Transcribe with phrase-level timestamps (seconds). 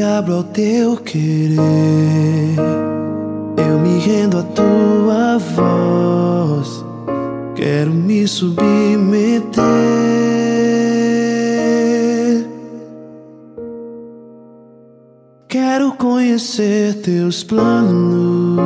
[0.00, 1.58] abro ao teu querer.
[3.56, 6.84] Eu me rendo à tua voz.
[7.54, 9.62] Quero me submeter.
[15.48, 18.58] Quero conhecer teus planos.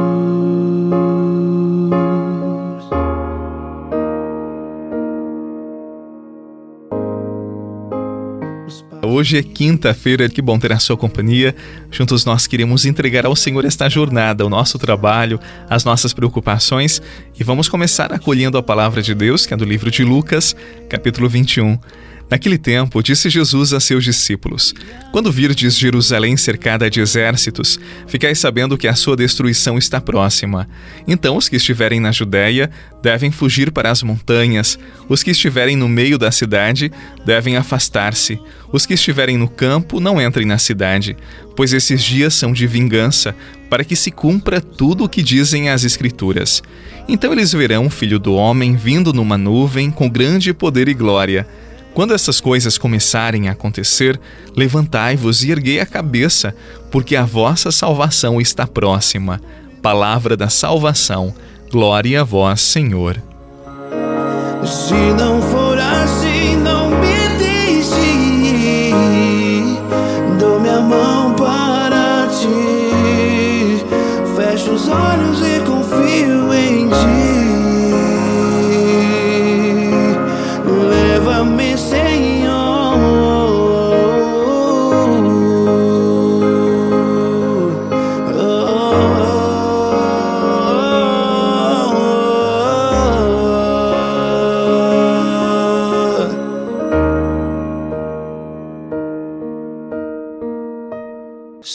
[9.04, 11.56] Hoje é quinta-feira, que bom ter a sua companhia.
[11.90, 17.02] Juntos nós queremos entregar ao Senhor esta jornada, o nosso trabalho, as nossas preocupações
[17.38, 20.54] e vamos começar acolhendo a palavra de Deus, que é do livro de Lucas,
[20.88, 21.76] capítulo 21.
[22.32, 24.74] Naquele tempo, disse Jesus a seus discípulos:
[25.12, 30.66] Quando virdes Jerusalém cercada de exércitos, ficai sabendo que a sua destruição está próxima.
[31.06, 32.70] Então os que estiverem na Judéia
[33.02, 34.78] devem fugir para as montanhas,
[35.10, 36.90] os que estiverem no meio da cidade
[37.22, 38.40] devem afastar-se,
[38.72, 41.14] os que estiverem no campo não entrem na cidade,
[41.54, 43.36] pois esses dias são de vingança,
[43.68, 46.62] para que se cumpra tudo o que dizem as Escrituras.
[47.06, 51.46] Então eles verão o Filho do Homem vindo numa nuvem com grande poder e glória.
[51.94, 54.18] Quando essas coisas começarem a acontecer,
[54.56, 56.54] levantai-vos e erguei a cabeça,
[56.90, 59.40] porque a vossa salvação está próxima.
[59.82, 61.34] Palavra da salvação.
[61.70, 63.20] Glória a vós, Senhor.
[64.64, 68.92] Se não for assim, não me deixe.
[70.38, 73.84] Dou minha mão para ti.
[74.34, 76.51] Fecho os olhos e confio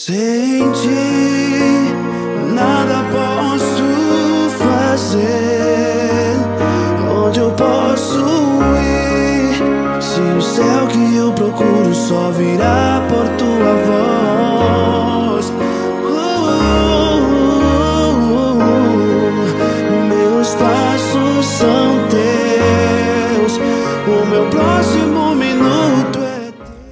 [0.08, 1.47] Sem ti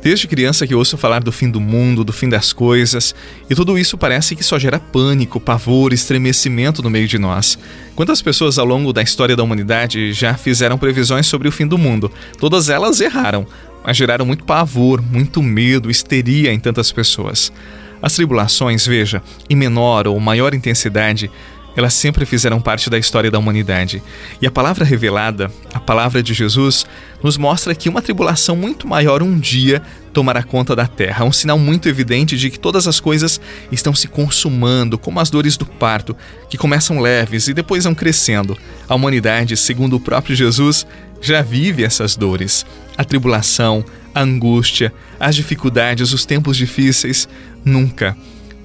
[0.05, 3.15] Desde criança que ouço falar do fim do mundo, do fim das coisas,
[3.49, 7.57] e tudo isso parece que só gera pânico, pavor, estremecimento no meio de nós.
[7.95, 11.75] Quantas pessoas ao longo da história da humanidade já fizeram previsões sobre o fim do
[11.75, 12.11] mundo?
[12.37, 13.47] Todas elas erraram,
[13.83, 17.51] mas geraram muito pavor, muito medo, histeria em tantas pessoas.
[17.99, 21.31] As tribulações, veja, em menor ou maior intensidade,
[21.75, 24.01] elas sempre fizeram parte da história da humanidade.
[24.41, 26.85] E a palavra revelada, a palavra de Jesus,
[27.25, 29.81] nos mostra que uma tribulação muito maior um dia
[30.13, 31.25] tomará conta da terra.
[31.25, 33.41] Um sinal muito evidente de que todas as coisas
[33.71, 36.15] estão se consumando, como as dores do parto,
[36.47, 38.55] que começam leves e depois vão crescendo.
[38.87, 40.85] A humanidade, segundo o próprio Jesus,
[41.19, 42.63] já vive essas dores.
[42.95, 43.83] A tribulação,
[44.13, 47.27] a angústia, as dificuldades, os tempos difíceis,
[47.65, 48.15] nunca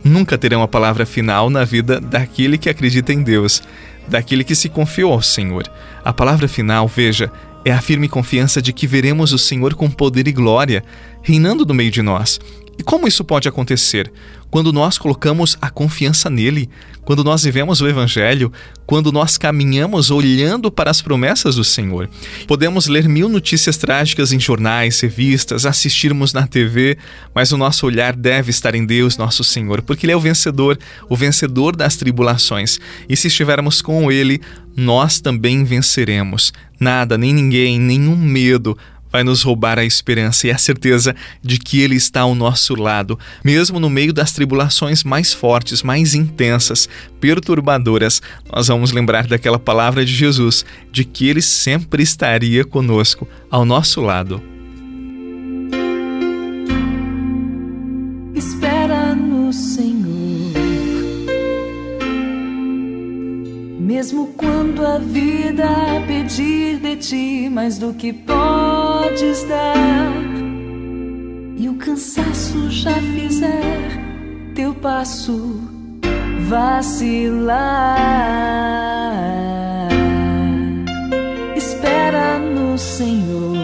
[0.04, 3.62] nunca terão a palavra final na vida daquele que acredita em Deus,
[4.08, 5.70] daquele que se confiou ao Senhor.
[6.02, 7.30] A palavra final, veja,
[7.64, 10.82] é a firme confiança de que veremos o Senhor com poder e glória,
[11.22, 12.40] reinando no meio de nós.
[12.78, 14.10] E como isso pode acontecer?
[14.50, 16.68] Quando nós colocamos a confiança nele,
[17.04, 18.50] quando nós vivemos o Evangelho,
[18.86, 22.08] quando nós caminhamos olhando para as promessas do Senhor.
[22.46, 26.96] Podemos ler mil notícias trágicas em jornais, revistas, assistirmos na TV,
[27.34, 30.78] mas o nosso olhar deve estar em Deus, nosso Senhor, porque Ele é o vencedor,
[31.08, 32.80] o vencedor das tribulações.
[33.08, 34.40] E se estivermos com Ele,
[34.74, 36.52] nós também venceremos.
[36.80, 38.76] Nada, nem ninguém, nenhum medo
[39.12, 43.18] vai nos roubar a esperança e a certeza de que Ele está ao nosso lado,
[43.44, 46.88] mesmo no meio das tribulações mais fortes, mais intensas,
[47.20, 48.22] perturbadoras.
[48.50, 54.00] Nós vamos lembrar daquela palavra de Jesus, de que Ele sempre estaria conosco, ao nosso
[54.00, 54.42] lado.
[58.34, 58.69] Espera
[63.92, 65.66] Mesmo quando a vida
[66.06, 70.14] pedir de ti mais do que podes dar,
[71.56, 73.90] e o cansaço já fizer
[74.54, 75.60] teu passo
[76.48, 77.58] vacilar,
[81.56, 83.56] espera no Senhor.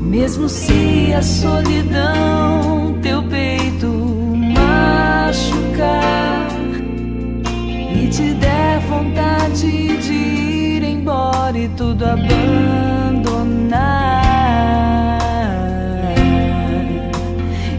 [0.00, 2.73] Mesmo se a solidão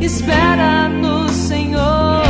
[0.06, 2.22] espera no Senhor.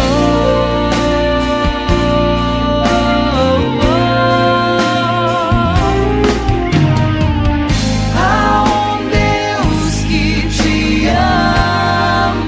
[8.15, 12.45] Há um Deus que te ama.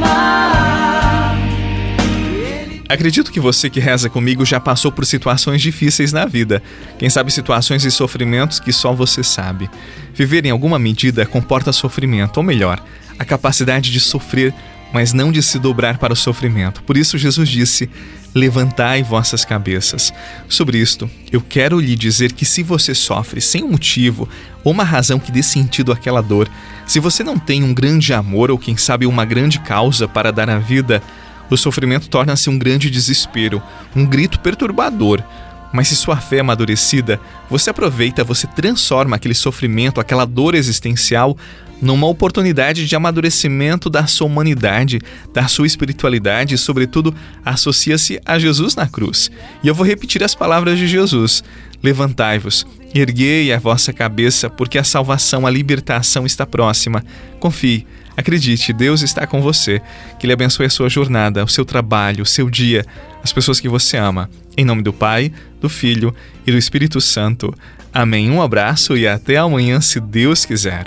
[2.88, 6.64] Acredito que você que reza comigo já passou por situações difíceis na vida.
[6.98, 9.70] Quem sabe situações e sofrimentos que só você sabe.
[10.14, 12.82] Viver em alguma medida comporta sofrimento, ou melhor,
[13.20, 14.54] a capacidade de sofrer
[14.94, 16.84] mas não de se dobrar para o sofrimento.
[16.84, 17.90] Por isso Jesus disse:
[18.34, 20.14] Levantai vossas cabeças.
[20.48, 24.30] Sobre isto, eu quero lhe dizer que se você sofre sem um motivo
[24.64, 26.50] ou uma razão que dê sentido àquela dor,
[26.86, 30.50] se você não tem um grande amor ou quem sabe uma grande causa para dar
[30.50, 31.02] à vida,
[31.50, 33.62] o sofrimento torna-se um grande desespero,
[33.96, 35.24] um grito perturbador.
[35.72, 37.20] Mas se sua fé é amadurecida,
[37.50, 41.38] você aproveita, você transforma aquele sofrimento, aquela dor existencial,
[41.82, 45.00] numa oportunidade de amadurecimento da sua humanidade,
[45.34, 47.14] da sua espiritualidade e, sobretudo,
[47.46, 49.30] associa-se a Jesus na cruz.
[49.64, 51.44] E eu vou repetir as palavras de Jesus:
[51.82, 57.04] Levantai-vos, erguei a vossa cabeça, porque a salvação, a libertação está próxima.
[57.40, 57.86] Confie.
[58.16, 59.80] Acredite, Deus está com você.
[60.20, 62.84] Que Ele abençoe a sua jornada, o seu trabalho, o seu dia,
[63.24, 64.30] as pessoas que você ama.
[64.58, 65.32] Em nome do Pai,
[65.62, 66.14] do Filho
[66.46, 67.54] e do Espírito Santo.
[67.94, 68.32] Amém.
[68.32, 70.86] Um abraço e até amanhã, se Deus quiser.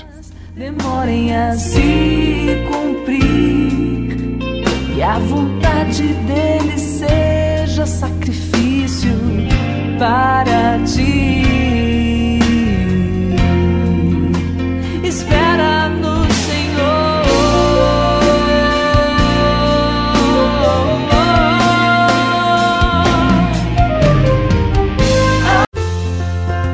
[0.57, 3.41] Demorem a se cumprir
[4.97, 9.11] e a vontade dele seja sacrifício
[9.99, 10.40] para